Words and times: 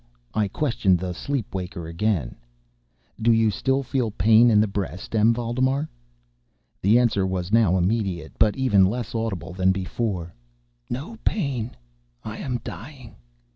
I 0.33 0.47
questioned 0.47 0.97
the 0.97 1.13
sleep 1.13 1.53
waker 1.53 1.85
again: 1.87 2.33
"Do 3.21 3.31
you 3.31 3.51
still 3.51 3.83
feel 3.83 4.09
pain 4.09 4.49
in 4.49 4.59
the 4.59 4.65
breast, 4.67 5.15
M. 5.15 5.31
Valdemar?" 5.31 5.91
The 6.81 6.97
answer 6.97 7.21
now 7.21 7.27
was 7.27 7.51
immediate, 7.53 8.33
but 8.39 8.57
even 8.57 8.87
less 8.87 9.13
audible 9.13 9.53
than 9.53 9.71
before: 9.71 10.33
"No 10.89 11.19
pain—I 11.23 12.37
am 12.39 12.61
dying." 12.63 13.13